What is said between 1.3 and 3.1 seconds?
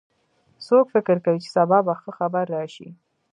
چې سبا به ښه خبر راشي